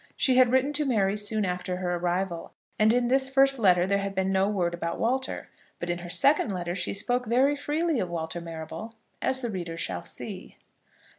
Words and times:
She 0.15 0.35
had 0.37 0.51
written 0.51 0.73
to 0.73 0.83
Mary 0.85 1.15
soon 1.15 1.45
after 1.45 1.75
her 1.77 1.93
arrival, 1.95 2.53
and 2.79 2.91
in 2.91 3.07
this 3.07 3.29
first 3.29 3.59
letter 3.59 3.85
there 3.85 3.99
had 3.99 4.15
been 4.15 4.31
no 4.31 4.49
word 4.49 4.73
about 4.73 4.97
Walter; 4.97 5.49
but 5.79 5.91
in 5.91 5.99
her 5.99 6.09
second 6.09 6.51
letter 6.51 6.73
she 6.73 6.91
spoke 6.95 7.27
very 7.27 7.55
freely 7.55 7.99
of 7.99 8.09
Walter 8.09 8.41
Marrable, 8.41 8.95
as 9.21 9.41
the 9.41 9.51
reader 9.51 9.77
shall 9.77 10.01
see. 10.01 10.57